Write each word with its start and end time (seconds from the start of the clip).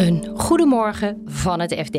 Een 0.00 0.26
goedemorgen 0.36 1.22
van 1.24 1.60
het 1.60 1.74
FD. 1.74 1.96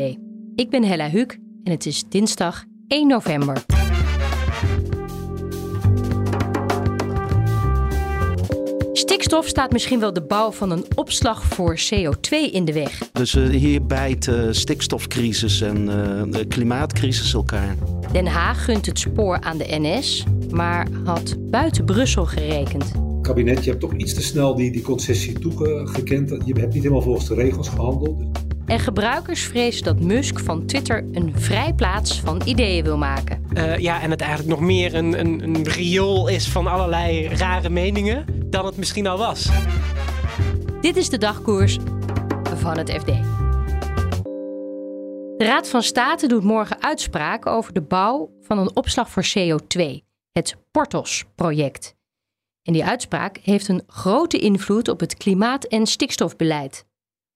Ik 0.54 0.70
ben 0.70 0.84
Hella 0.84 1.08
Huuk 1.08 1.38
en 1.64 1.72
het 1.72 1.86
is 1.86 2.04
dinsdag 2.08 2.64
1 2.88 3.08
november. 3.08 3.64
Stikstof 8.92 9.46
staat 9.46 9.72
misschien 9.72 10.00
wel 10.00 10.12
de 10.12 10.22
bouw 10.22 10.50
van 10.50 10.70
een 10.70 10.84
opslag 10.94 11.44
voor 11.44 11.78
CO2 11.78 12.52
in 12.52 12.64
de 12.64 12.72
weg. 12.72 12.98
Dus 13.12 13.34
uh, 13.34 13.48
hier 13.48 13.86
bijt 13.86 14.26
uh, 14.26 14.44
stikstofcrisis 14.50 15.60
en 15.60 15.76
uh, 15.76 16.22
de 16.32 16.44
klimaatcrisis 16.48 17.32
elkaar. 17.32 17.76
Den 18.12 18.26
Haag 18.26 18.64
gunt 18.64 18.86
het 18.86 18.98
spoor 18.98 19.40
aan 19.40 19.58
de 19.58 19.66
NS, 19.68 20.24
maar 20.50 20.88
had 21.04 21.36
buiten 21.50 21.84
Brussel 21.84 22.26
gerekend. 22.26 23.11
Kabinet, 23.22 23.64
je 23.64 23.70
hebt 23.70 23.82
toch 23.82 23.94
iets 23.94 24.14
te 24.14 24.22
snel 24.22 24.54
die, 24.54 24.72
die 24.72 24.82
concessie 24.82 25.38
toegekend. 25.38 26.30
Je 26.44 26.52
hebt 26.52 26.74
niet 26.74 26.82
helemaal 26.82 27.02
volgens 27.02 27.28
de 27.28 27.34
regels 27.34 27.68
gehandeld. 27.68 28.22
En 28.66 28.78
gebruikers 28.78 29.42
vrezen 29.42 29.84
dat 29.84 30.00
Musk 30.00 30.38
van 30.38 30.66
Twitter 30.66 31.04
een 31.12 31.32
vrijplaats 31.34 32.20
van 32.20 32.42
ideeën 32.44 32.84
wil 32.84 32.98
maken. 32.98 33.44
Uh, 33.54 33.78
ja, 33.78 34.02
en 34.02 34.10
het 34.10 34.20
eigenlijk 34.20 34.50
nog 34.50 34.68
meer 34.68 34.94
een, 34.94 35.20
een, 35.20 35.42
een 35.42 35.68
riool 35.68 36.28
is 36.28 36.48
van 36.48 36.66
allerlei 36.66 37.28
rare 37.28 37.70
meningen 37.70 38.24
dan 38.50 38.66
het 38.66 38.76
misschien 38.76 39.06
al 39.06 39.18
was. 39.18 39.50
Dit 40.80 40.96
is 40.96 41.08
de 41.08 41.18
dagkoers 41.18 41.78
van 42.54 42.78
het 42.78 42.90
FD. 42.90 43.06
De 45.36 45.48
Raad 45.48 45.68
van 45.68 45.82
State 45.82 46.26
doet 46.26 46.44
morgen 46.44 46.82
uitspraak 46.82 47.46
over 47.46 47.72
de 47.72 47.82
bouw 47.82 48.30
van 48.40 48.58
een 48.58 48.76
opslag 48.76 49.10
voor 49.10 49.24
CO2, 49.24 49.82
het 50.32 50.56
Portos-project. 50.70 51.94
En 52.62 52.72
die 52.72 52.84
uitspraak 52.84 53.38
heeft 53.42 53.68
een 53.68 53.82
grote 53.86 54.38
invloed 54.38 54.88
op 54.88 55.00
het 55.00 55.16
klimaat- 55.16 55.64
en 55.64 55.86
stikstofbeleid. 55.86 56.86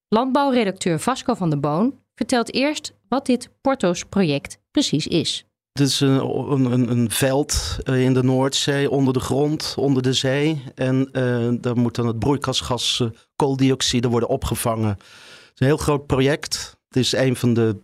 Landbouwredacteur 0.08 1.00
Vasco 1.00 1.34
van 1.34 1.50
der 1.50 1.60
Boon 1.60 1.98
vertelt 2.14 2.54
eerst 2.54 2.92
wat 3.08 3.26
dit 3.26 3.50
Portos-project 3.60 4.58
precies 4.70 5.06
is. 5.06 5.46
Het 5.72 5.86
is 5.86 6.00
een, 6.00 6.72
een, 6.72 6.90
een, 6.90 7.10
veld 7.10 7.78
eh, 7.82 8.04
in 8.04 8.14
de 8.14 8.22
Noordzee, 8.22 8.90
onder 8.90 9.12
de 9.12 9.20
grond, 9.20 9.74
onder 9.78 10.02
de 10.02 10.12
zee. 10.12 10.62
En 10.74 11.08
uh, 11.12 11.48
daar 11.60 11.76
moet 11.76 11.94
dan 11.94 12.06
het 12.06 12.18
broeikasgas 12.18 13.00
uh, 13.02 13.08
kooldioxide 13.36 14.08
worden 14.08 14.28
opgevangen. 14.28 14.88
Het 14.88 15.50
is 15.54 15.60
een 15.60 15.66
heel 15.66 15.76
groot 15.76 16.06
project. 16.06 16.76
Het 16.88 16.96
is 16.96 17.12
een 17.12 17.36
van 17.36 17.54
de 17.54 17.76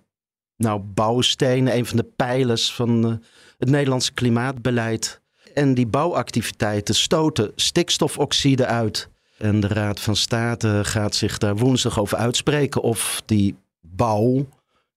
nou, 0.56 0.80
bouwstenen, 0.80 1.76
een 1.76 1.86
van 1.86 1.96
de 1.96 2.10
pijlers 2.16 2.72
van 2.72 3.22
het 3.58 3.70
Nederlandse 3.70 4.12
klimaatbeleid. 4.12 5.21
En 5.54 5.74
die 5.74 5.86
bouwactiviteiten 5.86 6.94
stoten 6.94 7.52
stikstofoxide 7.56 8.66
uit. 8.66 9.08
En 9.38 9.60
de 9.60 9.66
Raad 9.66 10.00
van 10.00 10.16
State 10.16 10.80
gaat 10.82 11.14
zich 11.14 11.38
daar 11.38 11.56
woensdag 11.56 12.00
over 12.00 12.18
uitspreken 12.18 12.82
of 12.82 13.22
die 13.26 13.54
bouw, 13.80 14.46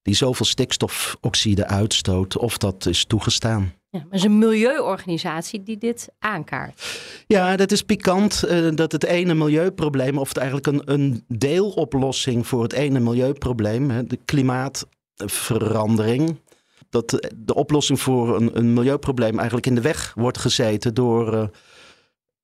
die 0.01 0.15
zoveel 0.15 0.45
stikstofoxide 0.45 1.67
uitstoot, 1.67 2.37
of 2.37 2.57
dat 2.57 2.85
is 2.85 3.05
toegestaan. 3.05 3.73
Ja, 3.89 3.99
maar 4.01 4.09
het 4.09 4.19
is 4.19 4.23
een 4.23 4.37
milieuorganisatie 4.37 5.63
die 5.63 5.77
dit 5.77 6.09
aankaart. 6.19 6.99
Ja, 7.27 7.55
dat 7.55 7.71
is 7.71 7.81
pikant 7.81 8.43
uh, 8.47 8.69
dat 8.75 8.91
het 8.91 9.03
ene 9.03 9.33
milieuprobleem, 9.33 10.17
of 10.17 10.27
het 10.27 10.37
eigenlijk 10.37 10.67
een, 10.67 10.81
een 10.85 11.23
deeloplossing 11.27 12.47
voor 12.47 12.63
het 12.63 12.73
ene 12.73 12.99
milieuprobleem, 12.99 13.89
hè, 13.89 14.03
de 14.03 14.19
klimaatverandering, 14.25 16.39
dat 17.03 17.29
de 17.35 17.53
oplossing 17.53 17.99
voor 17.99 18.35
een, 18.35 18.57
een, 18.57 18.73
milieuprobleem 18.73 19.35
eigenlijk 19.35 19.67
in 19.67 19.75
de 19.75 19.81
weg 19.81 20.13
wordt 20.15 20.37
gezeten 20.37 20.93
door 20.93 21.33
uh, 21.33 21.43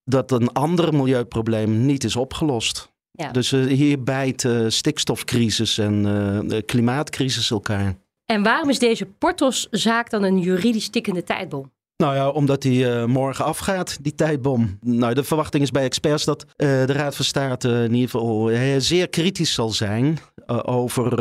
dat 0.03 0.31
een 0.31 0.51
ander 0.51 0.93
milieuprobleem 0.93 1.85
niet 1.85 2.03
is 2.03 2.15
opgelost. 2.15 2.89
Ja. 3.11 3.31
Dus 3.31 3.51
uh, 3.51 3.65
hier 3.65 4.03
bijt 4.03 4.43
uh, 4.43 4.65
stikstofcrisis 4.67 5.77
en 5.77 6.63
klimaatcrisis 6.65 7.51
elkaar. 7.51 7.95
En 8.25 8.43
waarom 8.43 8.69
is 8.69 8.79
deze 8.79 9.05
Portos-zaak 9.05 10.09
dan 10.09 10.23
een 10.23 10.39
juridisch 10.39 10.89
tikkende 10.89 11.23
tijdbom? 11.23 11.71
Nou 11.97 12.15
ja, 12.15 12.29
omdat 12.29 12.61
die 12.61 12.85
uh, 12.85 13.05
morgen 13.05 13.45
afgaat, 13.45 13.97
die 14.03 14.15
tijdbom. 14.15 14.77
Nou, 14.81 15.13
de 15.13 15.23
verwachting 15.23 15.63
is 15.63 15.71
bij 15.71 15.83
experts 15.83 16.25
dat 16.25 16.43
uh, 16.43 16.47
de 16.57 16.93
Raad 16.93 17.15
van 17.15 17.25
State 17.25 17.69
in 17.69 17.93
ieder 17.93 18.09
geval 18.09 18.51
zeer 18.77 19.09
kritisch 19.09 19.53
zal 19.53 19.69
zijn 19.69 20.17
over 20.65 21.15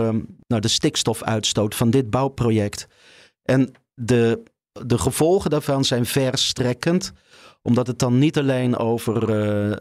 nou, 0.47 0.61
de 0.61 0.69
stikstofuitstoot 0.69 1.75
van 1.75 1.91
dit 1.91 2.11
bouwproject. 2.11 2.87
En 3.43 3.73
de, 3.95 4.43
de 4.73 4.99
gevolgen 4.99 5.51
daarvan 5.51 5.85
zijn 5.85 6.07
verstrekkend 6.07 7.13
omdat 7.63 7.87
het 7.87 7.99
dan 7.99 8.19
niet 8.19 8.39
alleen 8.39 8.77
over 8.77 9.31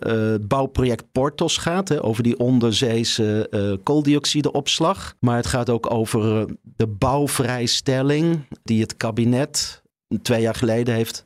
uh, 0.08 0.36
bouwproject 0.42 1.12
Portos 1.12 1.58
gaat, 1.58 1.90
hè, 1.90 2.04
over 2.04 2.24
die 2.24 2.40
onderzeese 2.40 3.48
uh, 3.52 3.84
kooldioxideopslag. 3.84 5.16
Maar 5.20 5.36
het 5.36 5.48
gaat 5.48 5.70
ook 5.70 5.94
over 5.94 6.48
de 6.64 6.88
bouwvrijstelling 6.88 8.46
die 8.64 8.82
het 8.82 8.98
kabinet 8.98 9.82
twee 10.22 10.42
jaar 10.42 10.56
geleden 10.56 10.96
heeft 10.96 11.26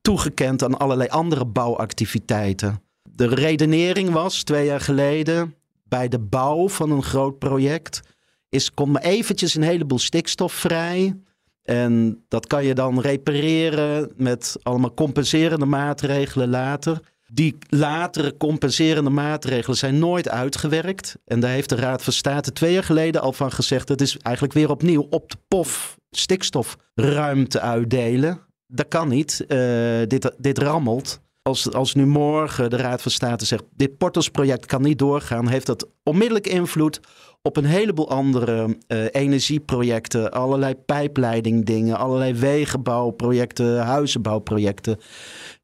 toegekend 0.00 0.64
aan 0.64 0.78
allerlei 0.78 1.08
andere 1.08 1.44
bouwactiviteiten. 1.44 2.82
De 3.02 3.26
redenering 3.26 4.10
was 4.10 4.42
twee 4.42 4.66
jaar 4.66 4.80
geleden 4.80 5.54
bij 5.84 6.08
de 6.08 6.18
bouw 6.18 6.68
van 6.68 6.90
een 6.90 7.02
groot 7.02 7.38
project 7.38 8.00
is 8.48 8.74
komt 8.74 8.92
maar 8.92 9.02
eventjes 9.02 9.54
een 9.54 9.62
heleboel 9.62 9.98
stikstof 9.98 10.52
vrij. 10.52 11.16
En 11.62 12.24
dat 12.28 12.46
kan 12.46 12.64
je 12.64 12.74
dan 12.74 13.00
repareren 13.00 14.12
met 14.16 14.56
allemaal 14.62 14.94
compenserende 14.94 15.66
maatregelen 15.66 16.48
later. 16.48 17.00
Die 17.32 17.58
latere 17.68 18.36
compenserende 18.36 19.10
maatregelen 19.10 19.76
zijn 19.76 19.98
nooit 19.98 20.28
uitgewerkt. 20.28 21.16
En 21.24 21.40
daar 21.40 21.50
heeft 21.50 21.68
de 21.68 21.76
Raad 21.76 22.02
van 22.02 22.12
State 22.12 22.52
twee 22.52 22.72
jaar 22.72 22.84
geleden 22.84 23.20
al 23.20 23.32
van 23.32 23.52
gezegd: 23.52 23.88
het 23.88 24.00
is 24.00 24.16
eigenlijk 24.16 24.54
weer 24.54 24.70
opnieuw 24.70 25.06
op 25.10 25.30
de 25.30 25.36
pof 25.48 25.98
stikstofruimte 26.10 27.60
uitdelen. 27.60 28.40
Dat 28.66 28.88
kan 28.88 29.08
niet. 29.08 29.44
Uh, 29.48 30.00
dit, 30.06 30.34
dit 30.38 30.58
rammelt. 30.58 31.20
Als, 31.42 31.72
als 31.72 31.94
nu 31.94 32.06
morgen 32.06 32.70
de 32.70 32.76
Raad 32.76 33.02
van 33.02 33.10
State 33.10 33.44
zegt: 33.44 33.64
dit 33.76 33.98
Portos-project 33.98 34.66
kan 34.66 34.82
niet 34.82 34.98
doorgaan, 34.98 35.48
heeft 35.48 35.66
dat 35.66 35.88
onmiddellijk 36.02 36.46
invloed 36.46 37.00
op 37.42 37.56
een 37.56 37.64
heleboel 37.64 38.10
andere 38.10 38.76
uh, 38.88 39.04
energieprojecten, 39.10 40.32
allerlei 40.32 40.74
pijpleidingdingen, 40.74 41.98
allerlei 41.98 42.34
wegenbouwprojecten, 42.34 43.78
huizenbouwprojecten. 43.78 44.98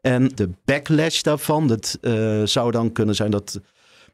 En 0.01 0.29
de 0.35 0.51
backlash 0.65 1.21
daarvan, 1.21 1.67
dat 1.67 1.99
uh, 2.01 2.43
zou 2.45 2.71
dan 2.71 2.93
kunnen 2.93 3.15
zijn 3.15 3.31
dat 3.31 3.61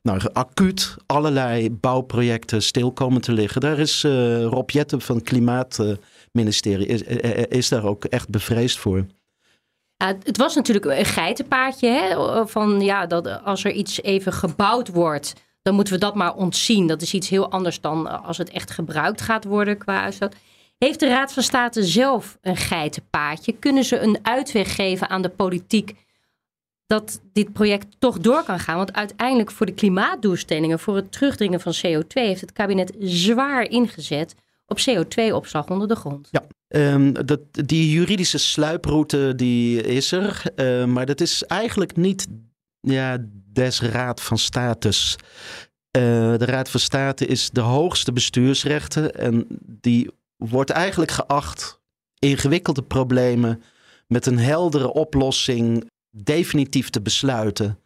nou, 0.02 0.20
acuut 0.32 0.96
allerlei 1.06 1.70
bouwprojecten 1.70 2.62
stil 2.62 2.92
komen 2.92 3.20
te 3.20 3.32
liggen. 3.32 3.60
Daar 3.60 3.78
is 3.78 4.04
uh, 4.04 4.44
Rob 4.44 4.70
Jetten 4.70 5.00
van 5.00 5.16
het 5.16 5.24
Klimaatministerie 5.24 6.86
is, 6.86 7.02
is 7.48 7.68
daar 7.68 7.84
ook 7.84 8.04
echt 8.04 8.28
bevreesd 8.28 8.78
voor. 8.78 9.06
Het 10.08 10.36
was 10.36 10.54
natuurlijk 10.54 10.86
een 10.86 11.04
geitenpaadje 11.04 11.88
hè? 11.88 12.46
van 12.46 12.80
ja, 12.80 13.06
dat 13.06 13.44
als 13.44 13.64
er 13.64 13.72
iets 13.72 14.02
even 14.02 14.32
gebouwd 14.32 14.88
wordt 14.88 15.34
dan 15.62 15.74
moeten 15.74 15.94
we 15.94 16.00
dat 16.00 16.14
maar 16.14 16.34
ontzien. 16.34 16.86
Dat 16.86 17.02
is 17.02 17.14
iets 17.14 17.28
heel 17.28 17.50
anders 17.50 17.80
dan 17.80 18.08
eh, 18.08 18.26
als 18.26 18.38
het 18.38 18.50
echt 18.50 18.70
gebruikt 18.70 19.20
gaat 19.20 19.44
worden 19.44 19.78
qua 19.78 20.02
uitstoot. 20.02 20.34
Heeft 20.78 21.00
de 21.00 21.08
Raad 21.08 21.32
van 21.32 21.42
State 21.42 21.84
zelf 21.84 22.38
een 22.40 22.56
geitenpaadje? 22.56 23.52
Kunnen 23.52 23.84
ze 23.84 23.98
een 23.98 24.18
uitweg 24.22 24.74
geven 24.74 25.08
aan 25.08 25.22
de 25.22 25.28
politiek 25.28 25.94
dat 26.86 27.20
dit 27.32 27.52
project 27.52 27.86
toch 27.98 28.18
door 28.18 28.42
kan 28.42 28.58
gaan? 28.58 28.76
Want 28.76 28.92
uiteindelijk 28.92 29.50
voor 29.50 29.66
de 29.66 29.74
klimaatdoelstellingen, 29.74 30.78
voor 30.78 30.96
het 30.96 31.12
terugdringen 31.12 31.60
van 31.60 31.74
CO2, 31.86 32.06
heeft 32.12 32.40
het 32.40 32.52
kabinet 32.52 32.94
zwaar 32.98 33.62
ingezet 33.62 34.34
op 34.66 34.78
CO2-opslag 34.78 35.68
onder 35.68 35.88
de 35.88 35.96
grond. 35.96 36.28
Ja, 36.30 36.42
um, 36.74 37.26
dat, 37.26 37.40
die 37.50 37.90
juridische 37.90 38.38
sluiproute 38.38 39.32
die 39.36 39.82
is 39.82 40.12
er, 40.12 40.42
uh, 40.56 40.84
maar 40.84 41.06
dat 41.06 41.20
is 41.20 41.42
eigenlijk 41.42 41.96
niet 41.96 42.26
ja, 42.80 43.18
des 43.52 43.80
Raad 43.80 44.20
van 44.20 44.38
Status. 44.38 45.16
Uh, 45.96 46.02
de 46.38 46.44
Raad 46.44 46.70
van 46.70 46.80
State 46.80 47.26
is 47.26 47.50
de 47.50 47.60
hoogste 47.60 48.12
bestuursrechten 48.12 49.14
en 49.14 49.46
die 49.66 50.10
wordt 50.36 50.70
eigenlijk 50.70 51.10
geacht 51.10 51.80
ingewikkelde 52.18 52.82
problemen 52.82 53.62
met 54.06 54.26
een 54.26 54.38
heldere 54.38 54.92
oplossing 54.92 55.90
definitief 56.10 56.90
te 56.90 57.00
besluiten. 57.00 57.78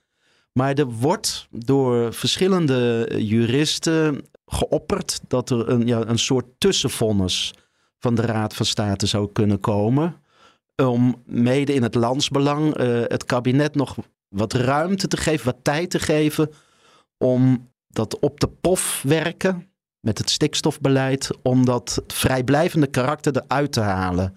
Maar 0.52 0.74
er 0.74 0.86
wordt 0.86 1.46
door 1.50 2.14
verschillende 2.14 3.08
juristen 3.18 4.24
geopperd 4.46 5.20
dat 5.28 5.50
er 5.50 5.68
een, 5.68 5.86
ja, 5.86 6.06
een 6.06 6.18
soort 6.18 6.46
tussenvonnis 6.58 7.54
van 7.98 8.14
de 8.14 8.22
Raad 8.22 8.54
van 8.54 8.66
State 8.66 9.06
zou 9.06 9.32
kunnen 9.32 9.60
komen. 9.60 10.20
Om 10.82 11.22
mede 11.24 11.74
in 11.74 11.82
het 11.82 11.94
landsbelang 11.94 12.78
uh, 12.80 13.02
het 13.02 13.24
kabinet 13.24 13.74
nog 13.74 13.96
wat 14.28 14.52
ruimte 14.52 15.08
te 15.08 15.16
geven, 15.16 15.46
wat 15.46 15.56
tijd 15.62 15.90
te 15.90 15.98
geven 15.98 16.50
om 17.18 17.70
dat 17.88 18.18
op 18.18 18.40
de 18.40 18.48
pof 18.48 19.02
werken 19.02 19.70
met 20.00 20.18
het 20.18 20.30
stikstofbeleid, 20.30 21.30
om 21.42 21.64
dat 21.64 22.02
vrijblijvende 22.06 22.86
karakter 22.86 23.36
eruit 23.36 23.72
te 23.72 23.80
halen. 23.80 24.36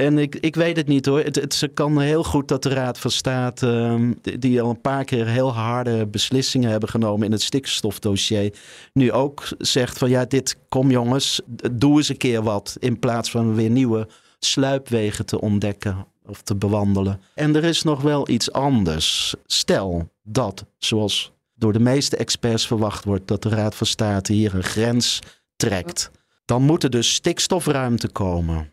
En 0.00 0.18
ik, 0.18 0.36
ik 0.36 0.54
weet 0.54 0.76
het 0.76 0.86
niet 0.86 1.06
hoor. 1.06 1.20
Het, 1.20 1.34
het 1.34 1.70
kan 1.74 2.00
heel 2.00 2.24
goed 2.24 2.48
dat 2.48 2.62
de 2.62 2.68
Raad 2.68 2.98
van 2.98 3.10
State, 3.10 3.66
ehm, 3.66 4.38
die 4.38 4.62
al 4.62 4.70
een 4.70 4.80
paar 4.80 5.04
keer 5.04 5.26
heel 5.26 5.52
harde 5.52 6.06
beslissingen 6.06 6.70
hebben 6.70 6.88
genomen 6.88 7.26
in 7.26 7.32
het 7.32 7.42
stikstofdossier, 7.42 8.54
nu 8.92 9.12
ook 9.12 9.48
zegt 9.58 9.98
van 9.98 10.10
ja, 10.10 10.24
dit 10.24 10.56
kom 10.68 10.90
jongens, 10.90 11.40
doe 11.72 11.96
eens 11.96 12.08
een 12.08 12.16
keer 12.16 12.42
wat. 12.42 12.76
In 12.78 12.98
plaats 12.98 13.30
van 13.30 13.54
weer 13.54 13.70
nieuwe 13.70 14.08
sluipwegen 14.38 15.26
te 15.26 15.40
ontdekken 15.40 16.06
of 16.26 16.42
te 16.42 16.54
bewandelen. 16.54 17.20
En 17.34 17.56
er 17.56 17.64
is 17.64 17.82
nog 17.82 18.02
wel 18.02 18.28
iets 18.28 18.52
anders. 18.52 19.34
Stel 19.46 20.10
dat, 20.22 20.64
zoals 20.78 21.32
door 21.54 21.72
de 21.72 21.80
meeste 21.80 22.16
experts 22.16 22.66
verwacht 22.66 23.04
wordt, 23.04 23.28
dat 23.28 23.42
de 23.42 23.48
Raad 23.48 23.74
van 23.74 23.86
State 23.86 24.32
hier 24.32 24.54
een 24.54 24.64
grens 24.64 25.18
trekt. 25.56 26.10
Dan 26.44 26.62
moet 26.62 26.82
er 26.82 26.90
dus 26.90 27.14
stikstofruimte 27.14 28.08
komen 28.08 28.72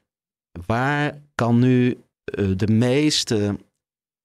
waar 0.65 1.21
kan 1.35 1.59
nu 1.59 1.97
eh, 2.23 2.45
de 2.55 2.67
meeste 2.67 3.57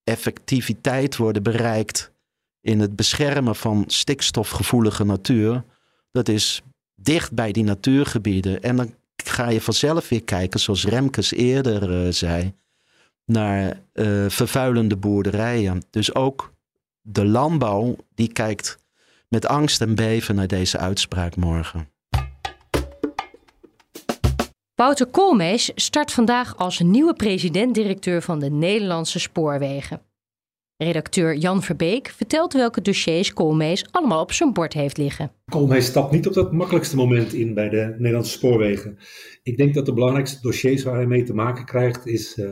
effectiviteit 0.05 1.17
worden 1.17 1.43
bereikt 1.43 2.13
in 2.61 2.81
het 2.81 2.97
beschermen 2.97 3.57
van 3.57 3.85
stikstofgevoelige 3.87 5.05
natuur? 5.05 5.65
Dat 6.11 6.29
is 6.29 6.63
dicht 6.95 7.33
bij 7.33 7.53
die 7.53 7.65
natuurgebieden. 7.65 8.63
En 8.63 8.77
dan 8.77 8.95
ga 9.25 9.49
je 9.49 9.61
vanzelf 9.61 10.09
weer 10.09 10.25
kijken, 10.25 10.61
zoals 10.61 10.85
Remkes 10.85 11.33
eerder 11.33 12.07
uh, 12.07 12.13
zei, 12.13 12.55
naar 13.25 13.81
uh, 13.93 14.29
vervuilende 14.29 14.97
boerderijen. 14.97 15.83
Dus 15.91 16.15
ook 16.15 16.53
de 17.01 17.25
landbouw, 17.25 17.97
die 18.15 18.33
kijkt 18.33 18.79
met 19.29 19.47
angst 19.47 19.81
en 19.81 19.95
beven 19.95 20.35
naar 20.35 20.47
deze 20.47 20.79
uitspraak 20.79 21.37
morgen. 21.37 21.92
Wouter 24.75 25.07
Koolmees 25.07 25.73
start 25.75 26.13
vandaag 26.13 26.57
als 26.57 26.81
nieuwe 26.81 27.15
president-directeur 27.15 28.23
van 28.23 28.39
de 28.39 28.51
Nederlandse 28.51 29.19
Spoorwegen. 29.19 30.01
Redacteur 30.77 31.37
Jan 31.37 31.63
Verbeek 31.63 32.09
vertelt 32.09 32.53
welke 32.53 32.83
dossiers 32.83 33.33
Koolmees 33.33 33.87
allemaal 33.91 34.21
op 34.21 34.33
zijn 34.33 34.53
bord 34.53 34.73
heeft 34.73 34.97
liggen. 34.97 35.33
Koolmees 35.45 35.87
stapt 35.87 36.13
niet 36.13 36.27
op 36.27 36.33
dat 36.33 36.53
makkelijkste 36.53 36.97
moment 36.97 37.33
in 37.33 37.55
bij 37.55 37.69
de 37.69 37.95
Nederlandse 37.99 38.33
Spoorwegen. 38.33 38.99
Ik 39.43 39.57
denk 39.57 39.75
dat 39.75 39.87
de 39.87 39.93
belangrijkste 39.93 40.41
dossiers 40.41 40.83
waar 40.83 40.95
hij 40.95 41.07
mee 41.07 41.23
te 41.23 41.35
maken 41.35 41.65
krijgt 41.65 42.07
is 42.07 42.37
uh, 42.37 42.51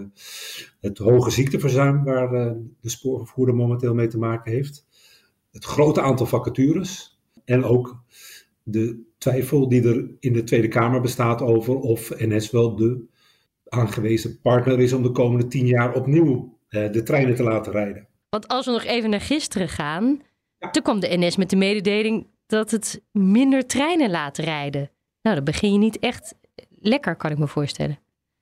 het 0.81 0.99
hoge 0.99 1.31
ziekteverzuim 1.31 2.05
waar 2.05 2.33
uh, 2.33 2.53
de 2.81 2.91
spoorvervoerder 2.91 3.55
momenteel 3.55 3.95
mee 3.95 4.09
te 4.09 4.19
maken 4.19 4.53
heeft. 4.53 4.87
Het 5.51 5.65
grote 5.65 6.01
aantal 6.01 6.27
vacatures 6.27 7.19
en 7.45 7.65
ook 7.65 8.03
de 8.63 9.09
twijfel 9.21 9.69
die 9.69 9.89
er 9.89 10.11
in 10.21 10.33
de 10.33 10.45
Tweede 10.45 10.69
Kamer 10.69 11.01
bestaat 11.01 11.43
over 11.43 11.79
of 11.79 12.11
NS 12.19 12.51
wel 12.51 12.77
de 12.77 13.05
aangewezen 13.69 14.41
partner 14.41 14.81
is 14.81 14.93
om 14.93 15.03
de 15.03 15.11
komende 15.11 15.47
tien 15.47 15.67
jaar 15.67 15.95
opnieuw 15.95 16.59
eh, 16.69 16.93
de 16.93 17.03
treinen 17.03 17.35
te 17.35 17.43
laten 17.43 17.73
rijden. 17.73 18.07
Want 18.29 18.49
als 18.49 18.67
we 18.67 18.73
nog 18.73 18.85
even 18.85 19.11
naar 19.11 19.21
gisteren 19.21 19.69
gaan, 19.69 20.23
toen 20.71 20.83
kwam 20.83 21.01
de 21.01 21.17
NS 21.17 21.37
met 21.37 21.51
de 21.51 21.57
mededeling 21.57 22.27
dat 22.47 22.71
het 22.71 23.03
minder 23.13 23.67
treinen 23.67 24.11
laat 24.11 24.39
rijden. 24.39 24.91
Nou, 25.23 25.37
dan 25.37 25.45
begin 25.45 25.73
je 25.73 25.79
niet 25.79 25.99
echt 25.99 26.35
lekker, 26.81 27.17
kan 27.17 27.31
ik 27.31 27.39
me 27.39 27.47
voorstellen. 27.47 27.99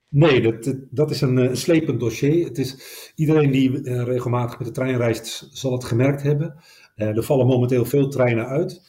Nee, 0.09 0.41
dat, 0.41 0.75
dat 0.91 1.11
is 1.11 1.21
een, 1.21 1.37
een 1.37 1.57
slepend 1.57 2.01
dossier. 2.01 2.45
Het 2.45 2.59
is, 2.59 2.77
iedereen 3.15 3.51
die 3.51 3.71
uh, 3.71 4.03
regelmatig 4.03 4.59
met 4.59 4.67
de 4.67 4.75
trein 4.75 4.97
reist, 4.97 5.49
zal 5.53 5.73
het 5.73 5.85
gemerkt 5.85 6.23
hebben. 6.23 6.57
Er 6.95 7.23
vallen 7.23 7.47
momenteel 7.47 7.85
veel 7.85 8.09
treinen 8.09 8.47
uit. 8.47 8.83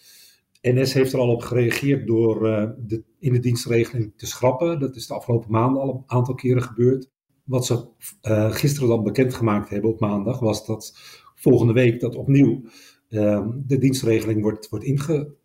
NS 0.61 0.93
heeft 0.93 1.13
er 1.13 1.19
al 1.19 1.29
op 1.29 1.41
gereageerd 1.41 2.07
door 2.07 2.47
uh, 2.47 2.69
de, 2.77 3.03
in 3.19 3.33
de 3.33 3.39
dienstregeling 3.39 4.13
te 4.15 4.25
schrappen. 4.25 4.79
Dat 4.79 4.95
is 4.95 5.07
de 5.07 5.13
afgelopen 5.13 5.51
maanden 5.51 5.81
al 5.81 5.89
een 5.89 6.03
aantal 6.05 6.35
keren 6.35 6.63
gebeurd. 6.63 7.09
Wat 7.43 7.65
ze 7.65 7.87
uh, 8.27 8.51
gisteren 8.51 8.89
dan 8.89 9.03
bekendgemaakt 9.03 9.69
hebben 9.69 9.91
op 9.91 9.99
maandag, 9.99 10.39
was 10.39 10.65
dat 10.65 10.97
volgende 11.35 11.73
week 11.73 11.99
dat 11.99 12.15
opnieuw 12.15 12.61
uh, 13.09 13.47
de 13.55 13.77
dienstregeling 13.77 14.41
wordt, 14.41 14.69
wordt 14.69 14.85
inge, 14.85 15.35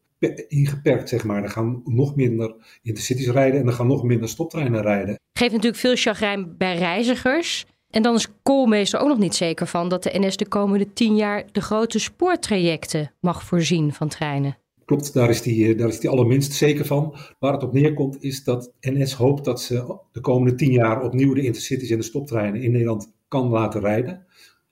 ingeperkt, 0.49 1.09
zeg 1.09 1.25
maar. 1.25 1.43
Er 1.43 1.51
gaan 1.51 1.83
nog 1.85 2.17
minder 2.17 2.55
intercities 2.83 3.29
rijden 3.29 3.61
en 3.61 3.67
er 3.67 3.73
gaan 3.73 3.87
nog 3.87 4.03
minder 4.03 4.29
stoptreinen 4.29 4.83
rijden. 4.83 5.19
Geeft 5.33 5.53
natuurlijk 5.53 5.81
veel 5.81 5.97
chagrijn 5.97 6.57
bij 6.57 6.77
reizigers. 6.77 7.67
En 7.91 8.03
dan 8.03 8.15
is 8.15 8.29
Koolmeester 8.43 9.01
ook 9.01 9.09
nog 9.09 9.19
niet 9.19 9.35
zeker 9.35 9.67
van 9.67 9.89
dat 9.89 10.03
de 10.03 10.19
NS 10.19 10.37
de 10.37 10.49
komende 10.49 10.93
tien 10.93 11.17
jaar 11.17 11.45
de 11.53 11.61
grote 11.61 11.99
spoortrajecten 11.99 13.13
mag 13.21 13.45
voorzien 13.45 13.93
van 13.93 14.09
treinen. 14.09 14.59
Klopt, 14.85 15.13
daar 15.13 15.31
is, 15.31 15.43
die, 15.43 15.69
eh, 15.69 15.79
daar 15.79 15.89
is 15.89 16.01
die 16.01 16.11
allerminst 16.11 16.53
zeker 16.53 16.85
van. 16.85 17.17
Waar 17.39 17.53
het 17.53 17.63
op 17.63 17.73
neerkomt 17.73 18.23
is 18.23 18.45
dat 18.45 18.73
NS 18.81 19.13
hoopt 19.13 19.45
dat 19.45 19.61
ze 19.61 19.99
de 20.13 20.21
komende 20.21 20.55
tien 20.55 20.73
jaar 20.73 21.03
opnieuw 21.03 21.35
de 21.35 21.43
intercities 21.43 21.91
en 21.91 21.99
de 21.99 22.05
stoptreinen 22.05 22.63
in 22.63 22.71
Nederland 22.71 23.13
kan 23.29 23.49
laten 23.49 23.81
rijden. 23.81 24.27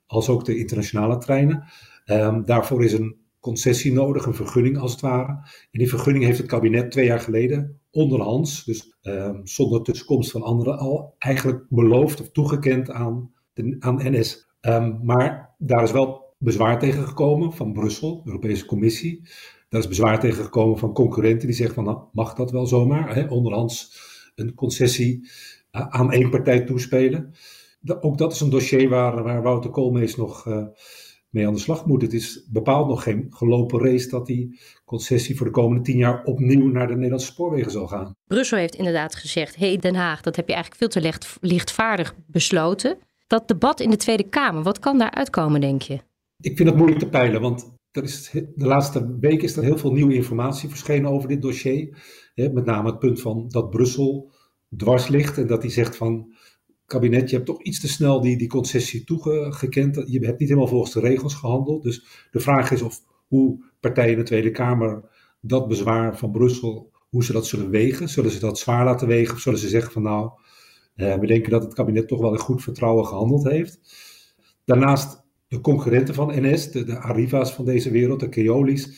Als 0.06 0.28
ook 0.28 0.44
de 0.44 0.58
internationale 0.58 1.18
treinen. 1.18 1.64
Um, 2.06 2.44
daarvoor 2.44 2.84
is 2.84 2.92
een 2.92 3.16
concessie 3.40 3.92
nodig, 3.92 4.26
een 4.26 4.34
vergunning 4.34 4.78
als 4.78 4.92
het 4.92 5.00
ware. 5.00 5.32
En 5.70 5.78
die 5.78 5.88
vergunning 5.88 6.24
heeft 6.24 6.38
het 6.38 6.46
kabinet 6.46 6.90
twee 6.90 7.06
jaar 7.06 7.20
geleden 7.20 7.80
onderhands, 7.90 8.64
dus 8.64 8.96
um, 9.02 9.40
zonder 9.46 9.82
tussenkomst 9.82 10.30
van 10.30 10.42
anderen, 10.42 10.78
al 10.78 11.14
eigenlijk 11.18 11.64
beloofd 11.68 12.20
of 12.20 12.30
toegekend 12.30 12.90
aan, 12.90 13.32
aan 13.78 14.00
NS. 14.02 14.48
Ehm, 14.60 14.96
maar 15.02 15.54
daar 15.58 15.82
is 15.82 15.92
wel 15.92 16.34
bezwaar 16.38 16.78
tegen 16.78 17.06
gekomen 17.06 17.52
van 17.52 17.72
Brussel, 17.72 18.22
de 18.22 18.30
Europese 18.30 18.66
Commissie. 18.66 19.28
Daar 19.72 19.80
is 19.80 19.88
bezwaar 19.88 20.20
tegen 20.20 20.44
gekomen 20.44 20.78
van 20.78 20.92
concurrenten 20.92 21.46
die 21.46 21.56
zeggen 21.56 21.74
van 21.74 21.84
nou, 21.84 21.98
mag 22.12 22.34
dat 22.34 22.50
wel 22.50 22.66
zomaar? 22.66 23.14
Hè? 23.14 23.26
Onderhands 23.26 24.00
een 24.34 24.54
concessie 24.54 25.28
aan 25.70 26.12
één 26.12 26.30
partij 26.30 26.64
toespelen. 26.64 27.34
ook 28.00 28.18
dat 28.18 28.32
is 28.32 28.40
een 28.40 28.50
dossier 28.50 28.88
waar, 28.88 29.22
waar 29.22 29.42
Wouter 29.42 29.70
Koolmees 29.70 30.16
nog 30.16 30.46
uh, 30.46 30.66
mee 31.28 31.46
aan 31.46 31.52
de 31.52 31.58
slag 31.58 31.86
moet. 31.86 32.02
Het 32.02 32.12
is 32.12 32.46
bepaald 32.50 32.88
nog 32.88 33.02
geen 33.02 33.26
gelopen 33.30 33.80
race 33.80 34.08
dat 34.08 34.26
die 34.26 34.60
concessie 34.84 35.36
voor 35.36 35.46
de 35.46 35.52
komende 35.52 35.82
tien 35.82 35.96
jaar 35.96 36.24
opnieuw 36.24 36.68
naar 36.68 36.86
de 36.86 36.94
Nederlandse 36.94 37.32
spoorwegen 37.32 37.70
zal 37.70 37.86
gaan. 37.86 38.16
Brussel 38.26 38.58
heeft 38.58 38.74
inderdaad 38.74 39.14
gezegd, 39.14 39.56
hey 39.56 39.76
Den 39.76 39.94
Haag, 39.94 40.20
dat 40.20 40.36
heb 40.36 40.48
je 40.48 40.54
eigenlijk 40.54 40.82
veel 40.82 41.02
te 41.02 41.08
licht, 41.08 41.36
lichtvaardig 41.40 42.14
besloten. 42.26 42.98
Dat 43.26 43.48
debat 43.48 43.80
in 43.80 43.90
de 43.90 43.96
Tweede 43.96 44.28
Kamer, 44.28 44.62
wat 44.62 44.78
kan 44.78 44.98
daar 44.98 45.14
uitkomen, 45.14 45.60
denk 45.60 45.82
je? 45.82 45.98
Ik 46.40 46.56
vind 46.56 46.68
het 46.68 46.78
moeilijk 46.78 47.00
te 47.00 47.08
peilen, 47.08 47.40
want 47.40 47.80
er 47.92 48.02
is, 48.02 48.30
de 48.32 48.66
laatste 48.66 49.16
week 49.20 49.42
is 49.42 49.56
er 49.56 49.62
heel 49.62 49.78
veel 49.78 49.92
nieuwe 49.92 50.14
informatie 50.14 50.68
verschenen 50.68 51.10
over 51.10 51.28
dit 51.28 51.42
dossier. 51.42 52.02
met 52.34 52.64
name 52.64 52.90
het 52.90 52.98
punt 52.98 53.20
van 53.20 53.48
dat 53.48 53.70
Brussel 53.70 54.30
dwars 54.76 55.08
ligt 55.08 55.38
en 55.38 55.46
dat 55.46 55.62
hij 55.62 55.70
zegt 55.70 55.96
van 55.96 56.34
kabinet, 56.86 57.30
je 57.30 57.36
hebt 57.36 57.48
toch 57.48 57.62
iets 57.62 57.80
te 57.80 57.88
snel 57.88 58.20
die, 58.20 58.36
die 58.36 58.48
concessie 58.48 59.04
toegekend. 59.04 59.94
Je 60.06 60.26
hebt 60.26 60.38
niet 60.38 60.48
helemaal 60.48 60.68
volgens 60.68 60.92
de 60.92 61.00
regels 61.00 61.34
gehandeld. 61.34 61.82
Dus 61.82 62.04
de 62.30 62.40
vraag 62.40 62.70
is 62.70 62.82
of 62.82 63.00
hoe 63.28 63.64
partijen 63.80 64.12
in 64.12 64.18
de 64.18 64.24
Tweede 64.24 64.50
Kamer 64.50 65.10
dat 65.40 65.68
bezwaar 65.68 66.18
van 66.18 66.32
Brussel, 66.32 66.90
hoe 67.08 67.24
ze 67.24 67.32
dat 67.32 67.46
zullen 67.46 67.70
wegen. 67.70 68.08
Zullen 68.08 68.30
ze 68.30 68.40
dat 68.40 68.58
zwaar 68.58 68.84
laten 68.84 69.08
wegen 69.08 69.34
of 69.34 69.40
zullen 69.40 69.58
ze 69.58 69.68
zeggen 69.68 69.92
van 69.92 70.02
nou, 70.02 70.30
eh, 70.94 71.18
we 71.18 71.26
denken 71.26 71.50
dat 71.50 71.62
het 71.62 71.74
kabinet 71.74 72.08
toch 72.08 72.20
wel 72.20 72.32
in 72.32 72.38
goed 72.38 72.62
vertrouwen 72.62 73.06
gehandeld 73.06 73.44
heeft. 73.44 73.80
Daarnaast 74.64 75.21
de 75.52 75.60
concurrenten 75.60 76.14
van 76.14 76.32
NS, 76.34 76.70
de, 76.70 76.98
Arriva's 76.98 77.52
van 77.52 77.64
deze 77.64 77.90
wereld, 77.90 78.20
de 78.20 78.28
Keolis, 78.28 78.88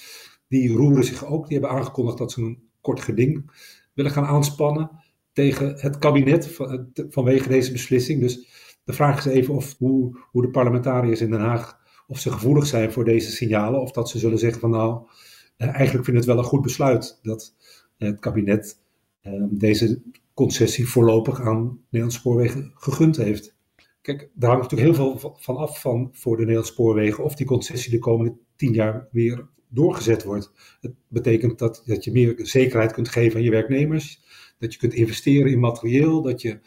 die 0.49 0.73
roeren 0.73 1.05
zich 1.05 1.27
ook. 1.27 1.49
Die 1.49 1.59
hebben 1.59 1.77
aangekondigd 1.77 2.19
dat 2.19 2.33
ze 2.33 2.41
een 2.41 2.63
kort 2.81 3.01
geding 3.01 3.51
willen 3.93 4.11
gaan 4.11 4.25
aanspannen 4.25 4.91
tegen 5.33 5.75
het 5.81 5.99
kabinet 5.99 6.49
van, 6.49 6.93
vanwege 6.95 7.49
deze 7.49 7.73
beslissing. 7.73 8.21
Dus 8.21 8.49
de 8.85 8.93
vraag 8.93 9.19
is 9.19 9.33
even 9.33 9.55
of 9.55 9.75
hoe, 9.79 10.19
hoe 10.31 10.43
de 10.43 10.51
parlementariërs 10.51 11.21
in 11.21 11.31
Den 11.31 11.41
Haag, 11.41 11.79
of 12.07 12.19
ze 12.19 12.31
gevoelig 12.31 12.67
zijn 12.67 12.93
voor 12.93 13.05
deze 13.05 13.31
signalen, 13.31 13.81
of 13.81 13.91
dat 13.91 14.09
ze 14.09 14.19
zullen 14.19 14.39
zeggen 14.39 14.61
van 14.61 14.71
nou, 14.71 15.07
eh, 15.57 15.69
eigenlijk 15.75 16.05
vind 16.05 16.17
het 16.17 16.27
wel 16.27 16.39
een 16.39 16.45
goed 16.45 16.63
besluit 16.63 17.19
dat 17.23 17.55
het 17.99 18.21
kabinet 18.21 18.81
eh, 19.21 19.43
deze 19.51 20.03
concessie 20.35 20.89
voorlopig 20.89 21.41
aan 21.41 21.81
Nederlandse 21.85 22.19
spoorwegen 22.19 22.73
gegund 22.75 23.17
heeft. 23.17 23.54
Kijk, 24.05 24.29
daar 24.35 24.51
hangt 24.51 24.71
natuurlijk 24.71 24.99
heel 24.99 25.17
veel 25.17 25.37
van 25.39 25.57
af 25.57 25.81
van 25.81 26.09
voor 26.13 26.33
de 26.33 26.41
Nederlandse 26.41 26.73
spoorwegen 26.73 27.25
of 27.25 27.35
die 27.35 27.47
concessie 27.47 27.91
de 27.91 27.99
komende 27.99 28.37
tien 28.57 28.73
jaar 28.73 29.09
weer 29.11 29.49
doorgezet 29.69 30.25
wordt. 30.25 30.53
Het 30.81 30.93
betekent 31.09 31.59
dat, 31.59 31.83
dat 31.87 32.05
je 32.05 32.13
meer 32.13 32.35
zekerheid 32.37 32.93
kunt 32.93 33.09
geven 33.09 33.37
aan 33.37 33.45
je 33.45 33.51
werknemers, 33.51 34.21
dat 34.59 34.73
je 34.73 34.79
kunt 34.79 34.95
investeren 34.95 35.51
in 35.51 35.61
materieel, 35.61 36.23
dat 36.23 36.43
je 36.43 36.59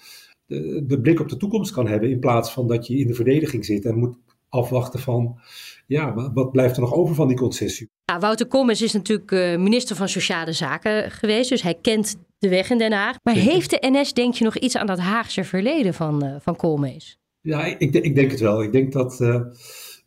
de, 0.46 0.84
de 0.86 1.02
blik 1.02 1.20
op 1.20 1.30
de 1.30 1.38
toekomst 1.38 1.72
kan 1.72 1.88
hebben 1.88 2.10
in 2.10 2.20
plaats 2.20 2.52
van 2.52 2.68
dat 2.68 2.88
je 2.88 2.98
in 2.98 3.08
de 3.08 3.14
verdediging 3.14 3.66
zit 3.66 3.86
en 3.86 3.98
moet 3.98 4.18
afwachten 4.50 5.00
van, 5.00 5.40
ja, 5.88 6.32
wat 6.34 6.52
blijft 6.52 6.76
er 6.76 6.82
nog 6.82 6.94
over 6.94 7.16
van 7.16 7.28
die 7.28 7.38
concessie? 7.38 7.90
Ja, 8.04 8.20
Wouter 8.20 8.48
Kommers 8.48 8.82
is 8.82 8.94
natuurlijk 8.94 9.32
uh, 9.32 9.58
minister 9.58 9.96
van 9.96 10.10
Sociale 10.10 10.52
Zaken 10.52 11.12
geweest, 11.12 11.50
dus 11.50 11.62
hij 11.62 11.78
kent 11.82 12.16
de 12.38 12.50
weg 12.50 12.70
in 12.70 12.78
Den 12.78 12.92
Haag. 12.92 13.18
Maar 13.24 13.36
heeft 13.36 13.70
de 13.70 13.88
NS, 13.90 14.14
denk 14.14 14.34
je, 14.34 14.44
nog 14.44 14.58
iets 14.58 14.78
aan 14.78 14.88
dat 14.88 15.00
Haagse 15.00 15.44
verleden 15.44 15.94
van, 15.94 16.26
uh, 16.26 16.36
van 16.40 16.56
Koolmees? 16.56 17.18
Ja, 17.48 17.66
ik, 17.66 17.94
ik, 17.94 18.16
denk 18.16 18.32
het 18.32 18.40
wel. 18.40 18.64
Ik 18.64 18.72
denk 18.72 18.92
dat 18.92 19.20
uh, 19.20 19.42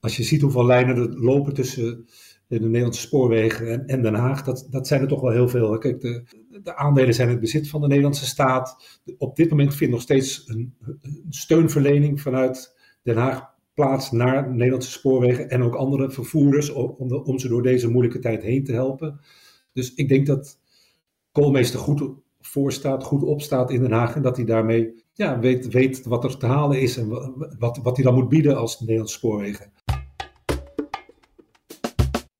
als 0.01 0.17
je 0.17 0.23
ziet 0.23 0.41
hoeveel 0.41 0.67
lijnen 0.67 0.97
er 0.97 1.21
lopen 1.21 1.55
tussen 1.55 2.07
de 2.47 2.61
Nederlandse 2.61 3.01
spoorwegen 3.01 3.71
en, 3.71 3.87
en 3.87 4.03
Den 4.03 4.15
Haag, 4.15 4.43
dat, 4.43 4.67
dat 4.71 4.87
zijn 4.87 5.01
er 5.01 5.09
toch 5.09 5.21
wel 5.21 5.31
heel 5.31 5.49
veel. 5.49 5.79
Kijk, 5.79 6.01
de, 6.01 6.25
de 6.63 6.77
aandelen 6.77 7.15
zijn 7.15 7.27
in 7.27 7.33
het 7.33 7.43
bezit 7.43 7.69
van 7.69 7.81
de 7.81 7.87
Nederlandse 7.87 8.27
staat. 8.27 9.01
Op 9.19 9.37
dit 9.37 9.51
moment 9.51 9.75
vindt 9.75 9.93
nog 9.93 10.03
steeds 10.03 10.43
een, 10.47 10.75
steunverlening 11.29 12.21
vanuit 12.21 12.77
Den 13.03 13.17
Haag 13.17 13.49
plaats 13.75 14.11
naar 14.11 14.51
Nederlandse 14.51 14.91
spoorwegen 14.91 15.51
en 15.51 15.63
ook 15.63 15.75
andere 15.75 16.11
vervoerders 16.11 16.71
om, 16.71 17.13
om 17.13 17.39
ze 17.39 17.49
door 17.49 17.63
deze 17.63 17.91
moeilijke 17.91 18.19
tijd 18.19 18.43
heen 18.43 18.65
te 18.65 18.73
helpen. 18.73 19.21
Dus 19.73 19.95
ik 19.95 20.09
denk 20.09 20.27
dat 20.27 20.59
Koolmeester 21.33 21.79
goed 21.79 22.11
voorstaat, 22.41 23.05
goed 23.05 23.23
opstaat 23.23 23.71
in 23.71 23.81
Den 23.81 23.93
Haag 23.93 24.15
en 24.15 24.23
dat 24.23 24.37
hij 24.37 24.47
daarmee 24.47 25.00
ja, 25.13 25.39
weet, 25.39 25.69
weet 25.69 26.05
wat 26.05 26.25
er 26.25 26.37
te 26.37 26.47
halen 26.47 26.81
is 26.81 26.97
en 26.97 27.09
wat, 27.59 27.79
wat 27.83 27.97
hij 27.97 28.05
dan 28.05 28.15
moet 28.15 28.29
bieden 28.29 28.57
als 28.57 28.81
Nederlandse 28.81 29.17
spoorwegen. 29.17 29.73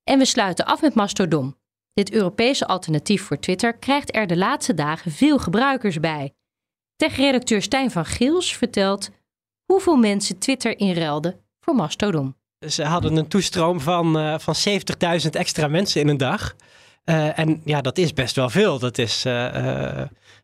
En 0.03 0.17
we 0.17 0.25
sluiten 0.25 0.65
af 0.65 0.81
met 0.81 0.93
Mastodon. 0.93 1.55
Dit 1.93 2.11
Europese 2.11 2.67
alternatief 2.67 3.23
voor 3.23 3.39
Twitter 3.39 3.77
krijgt 3.77 4.15
er 4.15 4.27
de 4.27 4.37
laatste 4.37 4.73
dagen 4.73 5.11
veel 5.11 5.39
gebruikers 5.39 5.99
bij. 5.99 6.33
Tech-redacteur 6.95 7.61
Stijn 7.61 7.91
van 7.91 8.05
Giels 8.05 8.55
vertelt 8.55 9.09
hoeveel 9.65 9.95
mensen 9.95 10.37
Twitter 10.37 10.79
inruilden 10.79 11.39
voor 11.59 11.75
Mastodon. 11.75 12.35
Ze 12.67 12.83
hadden 12.83 13.15
een 13.15 13.27
toestroom 13.27 13.79
van, 13.79 14.17
uh, 14.17 14.39
van 14.39 14.55
70.000 14.55 15.29
extra 15.29 15.67
mensen 15.67 16.01
in 16.01 16.07
een 16.07 16.17
dag. 16.17 16.55
Uh, 17.05 17.39
en 17.39 17.61
ja, 17.65 17.81
dat 17.81 17.97
is 17.97 18.13
best 18.13 18.35
wel 18.35 18.49
veel. 18.49 18.79
Dat 18.79 18.97
is 18.97 19.25
uh, 19.25 20.01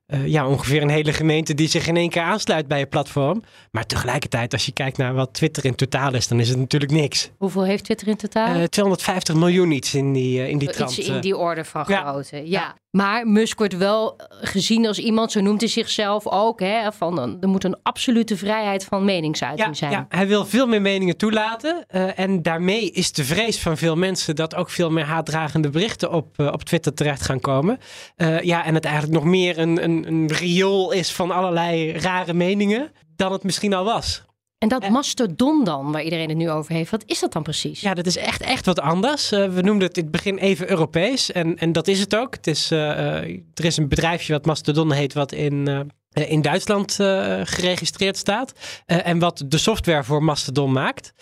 uh, 0.07 0.27
ja, 0.27 0.47
ongeveer 0.47 0.81
een 0.81 0.89
hele 0.89 1.13
gemeente 1.13 1.53
die 1.53 1.67
zich 1.67 1.87
in 1.87 1.97
één 1.97 2.09
keer 2.09 2.21
aansluit 2.21 2.67
bij 2.67 2.79
je 2.79 2.85
platform. 2.85 3.43
Maar 3.71 3.85
tegelijkertijd, 3.85 4.53
als 4.53 4.65
je 4.65 4.71
kijkt 4.71 4.97
naar 4.97 5.13
wat 5.13 5.33
Twitter 5.33 5.65
in 5.65 5.75
totaal 5.75 6.13
is, 6.13 6.27
dan 6.27 6.39
is 6.39 6.49
het 6.49 6.57
natuurlijk 6.57 6.91
niks. 6.91 7.31
Hoeveel 7.37 7.63
heeft 7.63 7.83
Twitter 7.83 8.07
in 8.07 8.15
totaal? 8.15 8.55
Uh, 8.55 8.63
250 8.63 9.35
miljoen 9.35 9.71
iets 9.71 9.93
in 9.93 10.13
die, 10.13 10.39
uh, 10.39 10.49
in 10.49 10.57
die 10.57 10.69
trant. 10.69 10.97
Iets 10.97 11.07
in 11.07 11.21
die 11.21 11.37
orde 11.37 11.65
van 11.65 11.85
grootte, 11.85 12.37
ja. 12.37 12.43
ja. 12.43 12.75
Maar 12.97 13.27
Musk 13.27 13.57
wordt 13.57 13.77
wel 13.77 14.15
gezien 14.29 14.87
als 14.87 14.99
iemand, 14.99 15.31
zo 15.31 15.41
noemt 15.41 15.61
hij 15.61 15.69
zichzelf 15.69 16.27
ook, 16.27 16.59
hè, 16.59 16.91
van 16.91 17.37
er 17.41 17.47
moet 17.47 17.63
een 17.63 17.77
absolute 17.83 18.37
vrijheid 18.37 18.85
van 18.85 19.05
meningsuiting 19.05 19.67
ja, 19.67 19.73
zijn. 19.73 19.91
Ja, 19.91 20.05
hij 20.09 20.27
wil 20.27 20.45
veel 20.45 20.67
meer 20.67 20.81
meningen 20.81 21.17
toelaten. 21.17 21.85
Uh, 21.91 22.19
en 22.19 22.41
daarmee 22.41 22.91
is 22.91 23.11
de 23.11 23.23
vrees 23.23 23.59
van 23.59 23.77
veel 23.77 23.95
mensen 23.95 24.35
dat 24.35 24.55
ook 24.55 24.69
veel 24.69 24.91
meer 24.91 25.03
haatdragende 25.03 25.69
berichten 25.69 26.11
op, 26.11 26.39
uh, 26.39 26.47
op 26.47 26.63
Twitter 26.63 26.93
terecht 26.93 27.21
gaan 27.21 27.39
komen. 27.39 27.77
Uh, 28.17 28.41
ja, 28.41 28.65
en 28.65 28.73
het 28.73 28.85
eigenlijk 28.85 29.15
nog 29.15 29.23
meer 29.23 29.57
een, 29.57 29.83
een, 29.83 30.07
een 30.07 30.31
riool 30.31 30.91
is 30.91 31.11
van 31.11 31.31
allerlei 31.31 31.91
rare 31.91 32.33
meningen 32.33 32.91
dan 33.15 33.31
het 33.31 33.43
misschien 33.43 33.73
al 33.73 33.83
was. 33.83 34.26
En 34.57 34.67
dat 34.67 34.89
mastodon 34.89 35.63
dan, 35.63 35.91
waar 35.91 36.03
iedereen 36.03 36.29
het 36.29 36.37
nu 36.37 36.49
over 36.49 36.73
heeft, 36.73 36.91
wat 36.91 37.03
is 37.05 37.19
dat 37.19 37.33
dan 37.33 37.43
precies? 37.43 37.81
Ja, 37.81 37.93
dat 37.93 38.05
is 38.05 38.17
echt, 38.17 38.41
echt 38.41 38.65
wat 38.65 38.79
anders. 38.79 39.31
Uh, 39.31 39.49
we 39.49 39.61
noemden 39.61 39.87
het 39.87 39.97
in 39.97 40.03
het 40.03 40.11
begin 40.11 40.37
even 40.37 40.69
Europees 40.69 41.31
en, 41.31 41.57
en 41.57 41.71
dat 41.71 41.87
is 41.87 41.99
het 41.99 42.15
ook. 42.15 42.35
Het 42.35 42.47
is, 42.47 42.71
uh, 42.71 43.19
er 43.53 43.65
is 43.65 43.77
een 43.77 43.87
bedrijfje 43.87 44.33
wat 44.33 44.45
Mastodon 44.45 44.91
heet, 44.91 45.13
wat 45.13 45.31
in, 45.31 45.91
in 46.25 46.41
Duitsland 46.41 46.97
uh, 47.01 47.39
geregistreerd 47.43 48.17
staat. 48.17 48.53
Uh, 48.87 49.07
en 49.07 49.19
wat 49.19 49.43
de 49.45 49.57
software 49.57 50.03
voor 50.03 50.23
Mastodon 50.23 50.71
maakt. 50.71 51.13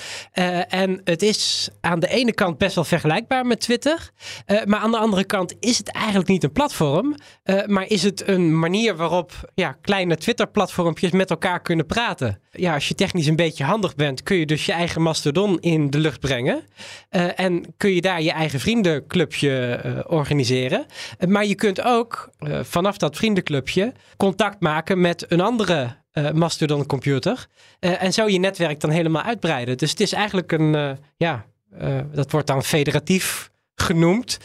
En 0.70 1.02
het 1.04 1.22
is 1.22 1.70
aan 1.82 2.00
de 2.00 2.08
ene 2.08 2.34
kant 2.34 2.58
best 2.58 2.76
wel 2.76 2.84
vergelijkbaar 2.84 3.46
met 3.46 3.60
Twitter. 3.60 4.10
maar 4.66 4.80
aan 4.80 4.92
de 4.92 4.98
andere 4.98 5.24
kant 5.24 5.56
is 5.60 5.78
het 5.78 5.92
eigenlijk 5.92 6.28
niet 6.28 6.44
een 6.44 6.52
platform. 6.52 7.16
maar 7.66 7.88
is 7.88 8.04
het 8.04 8.28
een 8.28 8.60
manier 8.60 8.96
waarop 8.96 9.52
ja, 9.54 9.78
kleine 9.82 10.18
Twitter-platformpjes 10.18 11.12
met 11.12 11.30
elkaar 11.30 11.62
kunnen 11.62 11.86
praten. 11.86 12.40
Ja, 12.52 12.74
als 12.74 12.88
je 12.88 12.96
technisch 12.96 13.28
een 13.28 13.36
beetje 13.36 13.64
handig 13.64 13.96
bent, 13.96 14.24
kun 14.24 14.38
je 14.38 14.46
dus 14.46 14.66
je 14.66 14.72
eigen 14.72 15.02
Mastodon 15.02 15.60
in 15.60 15.90
de 15.90 15.98
lucht 15.98 16.20
brengen. 16.20 16.64
en 17.36 17.74
kun 17.78 17.94
je 17.94 18.02
daar 18.02 18.22
je 18.22 18.32
eigen 18.32 18.60
vriendenclubje 18.60 20.04
organiseren. 20.08 20.86
maar 21.28 21.46
je 21.46 21.56
kunt 21.56 21.82
ook 21.82 22.30
vanaf 22.62 22.98
dat 22.98 23.18
vriendenclubje 23.18 23.94
contact 24.18 24.62
maken 24.62 24.85
met 24.94 25.32
een 25.32 25.42
andere 25.42 25.96
uh, 26.14 26.32
Mastodon 26.32 26.86
computer. 26.86 27.48
Uh, 27.80 28.04
en 28.04 28.14
zo 28.14 28.28
je 28.28 28.40
netwerk 28.40 28.80
dan 28.80 28.90
helemaal 28.90 29.22
uitbreiden. 29.22 29.78
Dus 29.78 29.90
het 29.90 30.00
is 30.00 30.14
eigenlijk 30.14 30.52
een, 30.52 30.74
uh, 30.74 30.92
ja, 31.18 31.46
dat 32.12 32.32
wordt 32.32 32.48
dan 32.48 32.64
federatief 32.64 33.52
genoemd. 33.76 34.38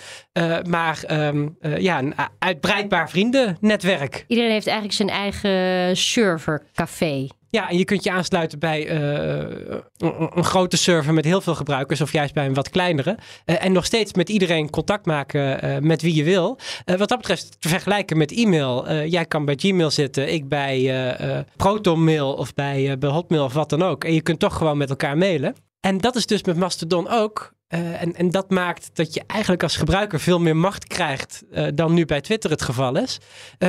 maar 0.68 1.02
um, 1.11 1.56
ja, 1.61 1.99
een 1.99 2.14
uitbreidbaar 2.38 3.11
vriendennetwerk. 3.11 4.25
Iedereen 4.26 4.50
heeft 4.50 4.66
eigenlijk 4.66 4.97
zijn 4.97 5.09
eigen 5.09 5.97
servercafé. 5.97 7.26
Ja, 7.50 7.71
en 7.71 7.78
je 7.78 7.85
kunt 7.85 8.04
je 8.04 8.11
aansluiten 8.11 8.59
bij 8.59 9.00
uh, 9.00 9.78
een, 9.99 10.45
grote 10.45 10.76
server 10.76 11.14
met 11.14 11.25
heel 11.25 11.40
veel 11.40 11.54
gebruikers, 11.54 12.00
of 12.00 12.12
juist 12.12 12.35
bij 12.35 12.47
een 12.47 12.54
wat 12.54 12.71
kleinere. 12.71 13.19
Uh, 13.47 13.64
en 13.64 13.73
nog 13.73 13.85
steeds 13.85 14.12
met 14.12 14.28
iedereen 14.28 14.71
contact 14.71 15.07
maken 15.07 15.64
uh, 15.64 15.78
met 15.78 16.02
wie 16.02 16.14
je 16.14 16.25
wil. 16.25 16.59
wat 16.85 17.09
dat 17.09 17.19
betreft 17.19 17.61
te 17.61 17.69
vergelijken 17.69 18.16
met 18.16 18.33
e-mail. 18.33 19.04
jij 19.04 19.25
kan 19.25 19.45
bij 19.45 19.54
Gmail 19.59 19.90
zitten, 19.90 20.33
ik 20.33 20.49
bij 20.49 21.45
ProtonMail 21.57 22.33
of 22.35 22.54
bij, 22.54 22.99
bij 22.99 23.11
Hotmail 23.11 23.45
of 23.45 23.52
wat 23.52 23.71
dan 23.71 23.83
ook. 23.83 24.04
En 24.04 24.14
je 24.14 24.21
kunt 24.21 24.38
toch 24.38 24.57
gewoon 24.57 24.76
met 24.76 24.90
elkaar 24.90 25.19
mailen. 25.19 25.54
En 25.80 25.99
dat 25.99 26.16
is 26.16 26.26
dus 26.26 26.42
met 26.42 26.57
Mastodon 26.57 27.09
ook. 27.09 27.52
en, 27.69 28.14
en 28.14 28.30
dat 28.30 28.50
maakt 28.50 28.90
dat 28.92 29.14
je 29.14 29.23
eigenlijk 29.26 29.62
als 29.62 29.76
gebruiker 29.76 30.21
veel 30.21 30.40
meer 30.40 30.57
macht 30.57 30.87
krijgt 30.87 31.45
dan 31.75 31.95
nu 31.95 32.04
bij 32.04 32.21
Twitter 32.21 32.50
het 32.50 32.62
geval 32.62 32.97
is. 32.97 33.19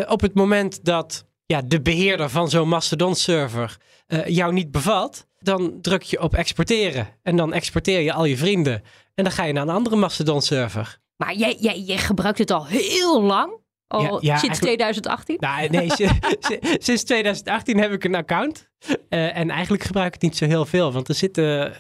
op 0.08 0.22
het 0.22 0.34
moment 0.34 0.86
dat 0.86 1.26
ja, 1.52 1.62
de 1.62 1.82
beheerder 1.82 2.30
van 2.30 2.50
zo'n 2.50 2.68
Mastodon-server 2.68 3.78
uh, 4.08 4.26
jou 4.26 4.54
niet 4.54 4.72
bevalt, 4.72 5.28
dan 5.40 5.82
druk 5.82 6.02
je 6.02 6.22
op 6.22 6.36
exporteren. 6.36 7.08
En 7.24 7.36
dan 7.36 7.54
exporteer 7.54 8.00
je 8.00 8.14
al 8.14 8.26
je 8.26 8.38
vrienden. 8.38 8.84
En 9.16 9.24
dan 9.24 9.34
ga 9.34 9.44
je 9.44 9.54
naar 9.54 9.64
een 9.64 9.70
andere 9.70 9.96
Mastodon-server. 9.96 11.00
Maar 11.18 11.36
jij, 11.36 11.58
jij, 11.60 11.80
jij 11.80 11.98
gebruikt 11.98 12.38
het 12.38 12.52
al 12.52 12.66
heel 12.66 13.22
lang? 13.22 13.60
Ja, 13.88 14.18
ja, 14.22 14.38
sinds 14.38 14.60
2018? 14.60 15.38
Nou, 15.40 15.70
nee, 15.70 15.90
sinds 16.88 17.04
2018 17.04 17.80
heb 17.80 17.92
ik 17.92 18.04
een 18.04 18.16
account. 18.16 18.70
Uh, 18.88 19.38
en 19.38 19.50
eigenlijk 19.50 19.84
gebruik 19.84 20.08
ik 20.08 20.14
het 20.14 20.22
niet 20.22 20.38
zo 20.38 20.46
heel 20.46 20.66
veel. 20.66 20.92
Want 20.92 21.08
er 21.08 21.16
zitten 21.16 21.74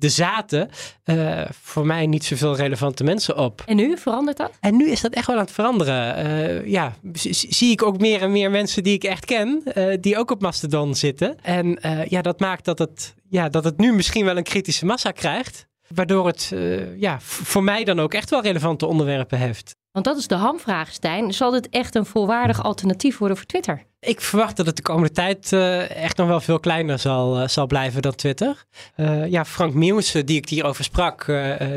de 0.00 0.08
zaten 0.08 0.70
uh, 1.04 1.42
voor 1.62 1.86
mij 1.86 2.06
niet 2.06 2.24
zoveel 2.24 2.56
relevante 2.56 3.04
mensen 3.04 3.36
op. 3.36 3.62
En 3.66 3.76
nu 3.76 3.98
verandert 3.98 4.36
dat? 4.36 4.50
En 4.60 4.76
nu 4.76 4.90
is 4.90 5.00
dat 5.00 5.12
echt 5.12 5.26
wel 5.26 5.36
aan 5.36 5.42
het 5.42 5.52
veranderen. 5.52 6.26
Uh, 6.26 6.66
ja, 6.66 6.92
zie 7.12 7.70
ik 7.70 7.82
ook 7.82 7.98
meer 7.98 8.22
en 8.22 8.32
meer 8.32 8.50
mensen 8.50 8.82
die 8.82 8.94
ik 8.94 9.04
echt 9.04 9.24
ken, 9.24 9.62
uh, 9.74 9.96
die 10.00 10.18
ook 10.18 10.30
op 10.30 10.42
Mastodon 10.42 10.94
zitten. 10.94 11.36
En 11.42 11.78
ja, 12.08 12.22
dat 12.22 12.40
maakt 12.40 12.64
dat 12.64 12.78
het, 12.78 13.14
ja, 13.28 13.48
dat 13.48 13.64
het 13.64 13.78
nu 13.78 13.92
misschien 13.92 14.24
wel 14.24 14.36
een 14.36 14.42
kritische 14.42 14.86
massa 14.86 15.10
krijgt. 15.10 15.66
Waardoor 15.94 16.26
het 16.26 16.52
ja, 16.96 17.20
voor 17.20 17.62
mij 17.62 17.84
dan 17.84 18.00
ook 18.00 18.14
echt 18.14 18.30
wel 18.30 18.42
relevante 18.42 18.86
onderwerpen 18.86 19.38
heeft. 19.38 19.76
Want 19.92 20.04
dat 20.04 20.16
is 20.16 20.26
de 20.26 20.34
hamvraag, 20.34 20.92
Stijn. 20.92 21.34
Zal 21.34 21.50
dit 21.50 21.68
echt 21.68 21.94
een 21.94 22.06
volwaardig 22.06 22.62
alternatief 22.62 23.18
worden 23.18 23.36
voor 23.36 23.46
Twitter? 23.46 23.88
Ik 24.00 24.20
verwacht 24.20 24.56
dat 24.56 24.66
het 24.66 24.76
de 24.76 24.82
komende 24.82 25.10
tijd 25.10 25.52
uh, 25.52 25.90
echt 25.96 26.16
nog 26.16 26.26
wel 26.26 26.40
veel 26.40 26.60
kleiner 26.60 26.98
zal, 26.98 27.40
uh, 27.40 27.48
zal 27.48 27.66
blijven 27.66 28.02
dan 28.02 28.14
Twitter. 28.14 28.64
Uh, 28.96 29.26
ja, 29.26 29.44
Frank 29.44 29.74
Mieuwse, 29.74 30.24
die 30.24 30.36
ik 30.36 30.48
hierover 30.48 30.84
sprak, 30.84 31.32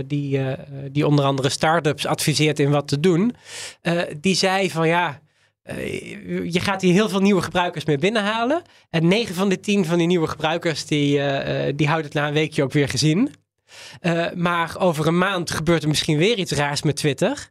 die, 0.06 0.42
die 0.92 1.08
onder 1.08 1.26
andere 1.26 1.50
start-ups 1.50 2.06
adviseert 2.06 2.60
in 2.60 2.72
wat 2.72 2.88
te 2.88 3.00
doen, 3.00 3.36
die 4.20 4.36
zei 4.36 4.72
van 4.72 4.88
ja, 4.88 5.20
je 6.44 6.60
gaat 6.60 6.82
hier 6.82 6.94
heel 6.94 7.10
veel 7.10 7.20
nieuwe 7.20 7.42
gebruikers 7.42 7.86
mee 7.86 7.98
binnenhalen. 7.98 8.62
En 8.90 9.08
9 9.08 9.36
van 9.36 9.50
de 9.50 9.60
10 9.60 9.86
van 9.86 9.98
die 9.98 10.08
nieuwe 10.08 10.28
gebruikers, 10.28 10.86
die, 10.86 11.22
die 11.76 11.88
houdt 11.88 12.06
het 12.06 12.14
na 12.14 12.28
een 12.28 12.34
weekje 12.34 12.64
ook 12.64 12.74
weer 12.74 12.90
gezien. 12.90 13.34
Maar 14.36 14.76
over 14.80 15.08
een 15.08 15.18
maand 15.18 15.52
gebeurt 15.52 15.84
er 15.84 15.90
misschien 15.90 16.18
weer 16.18 16.38
iets 16.38 16.52
raars 16.52 16.82
met 16.82 16.96
Twitter. 16.96 17.50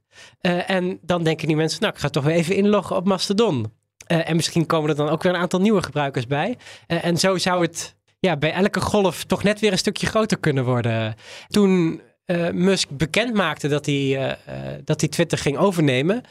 En 0.67 0.99
dan 1.03 1.23
denken 1.23 1.47
die 1.47 1.57
mensen, 1.57 1.81
nou, 1.81 1.93
ik 1.93 2.01
ga 2.01 2.09
toch 2.09 2.25
weer 2.25 2.35
even 2.35 2.57
inloggen 2.57 2.97
op 2.97 3.07
Mastodon. 3.07 3.81
Uh, 4.13 4.29
en 4.29 4.37
misschien 4.37 4.67
komen 4.67 4.91
er 4.91 4.97
dan 4.97 5.09
ook 5.09 5.23
weer 5.23 5.35
een 5.35 5.41
aantal 5.41 5.61
nieuwe 5.61 5.83
gebruikers 5.83 6.27
bij. 6.27 6.57
en 6.87 7.17
zo 7.17 7.39
zou 7.39 7.63
het 7.63 7.97
ja, 8.19 8.37
bij 8.37 8.53
elke 8.53 8.81
golf 8.81 9.25
toch 9.25 9.43
net 9.43 9.61
weer 9.61 9.73
een 9.73 9.79
stukje 9.79 10.07
groter 10.07 10.39
kunnen 10.39 10.65
worden. 10.65 11.15
Toen 11.49 12.01
Musk 12.53 12.89
bekend 12.91 13.35
maakte 13.35 13.69
dat 13.69 13.87
hij, 13.87 14.39
dat 14.85 15.01
hij 15.01 15.09
Twitter 15.09 15.39
ging 15.39 15.57
overnemen, 15.57 16.23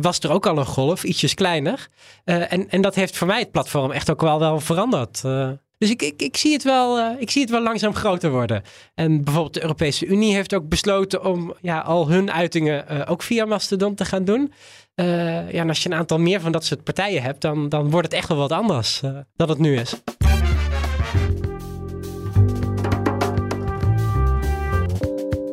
was 0.00 0.18
er 0.18 0.30
ook 0.30 0.46
al 0.46 0.58
een 0.58 0.66
golf, 0.66 1.04
ietsjes 1.04 1.34
kleiner. 1.34 1.88
en, 2.24 2.70
en 2.70 2.80
dat 2.80 2.94
heeft 2.94 3.16
voor 3.16 3.26
mij 3.26 3.38
het 3.38 3.50
platform 3.50 3.90
echt 3.90 4.10
ook 4.10 4.20
wel, 4.20 4.38
wel 4.38 4.60
veranderd. 4.60 5.22
Dus 5.82 5.90
ik, 5.90 6.12
ik, 6.16 6.36
zie 6.36 6.52
het 6.52 6.62
wel, 6.62 6.98
uh, 6.98 7.20
ik 7.20 7.30
zie 7.30 7.42
het 7.42 7.50
wel 7.50 7.62
langzaam 7.62 7.94
groter 7.94 8.30
worden. 8.30 8.62
En 8.94 9.24
bijvoorbeeld 9.24 9.54
de 9.54 9.62
Europese 9.62 10.06
Unie 10.06 10.34
heeft 10.34 10.54
ook 10.54 10.68
besloten 10.68 11.24
om 11.24 11.54
ja, 11.60 11.80
al 11.80 12.08
hun 12.08 12.32
uitingen 12.32 12.84
uh, 12.90 13.00
ook 13.08 13.22
via 13.22 13.44
Mastodon 13.44 13.94
te 13.94 14.04
gaan 14.04 14.24
doen. 14.24 14.52
Uh, 14.96 15.06
ja, 15.52 15.60
en 15.60 15.68
als 15.68 15.82
je 15.82 15.90
een 15.90 15.96
aantal 15.96 16.18
meer 16.18 16.40
van 16.40 16.52
dat 16.52 16.64
soort 16.64 16.84
partijen 16.84 17.22
hebt, 17.22 17.40
dan, 17.40 17.68
dan 17.68 17.90
wordt 17.90 18.06
het 18.06 18.16
echt 18.16 18.28
wel 18.28 18.36
wat 18.36 18.52
anders 18.52 19.00
dan 19.36 19.48
het 19.48 19.58
nu 19.58 19.76
is. 19.76 19.94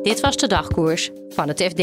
Dit 0.02 0.20
was 0.20 0.36
de 0.36 0.46
dagkoers 0.46 1.10
van 1.28 1.48
het 1.48 1.62
FD. 1.62 1.78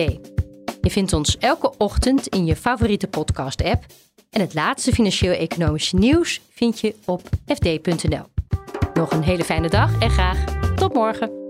Je 0.82 0.90
vindt 0.90 1.14
ons 1.14 1.38
elke 1.38 1.74
ochtend 1.78 2.28
in 2.28 2.46
je 2.46 2.56
favoriete 2.56 3.08
podcast-app. 3.08 3.86
En 4.30 4.42
het 4.42 4.54
laatste 4.54 4.92
financieel-economische 4.92 5.96
nieuws 5.96 6.42
vind 6.50 6.80
je 6.80 6.96
op 7.06 7.22
fd.nl. 7.46 8.37
Nog 8.98 9.12
een 9.12 9.24
hele 9.24 9.44
fijne 9.44 9.70
dag 9.70 10.00
en 10.00 10.10
graag 10.10 10.44
tot 10.76 10.94
morgen. 10.94 11.47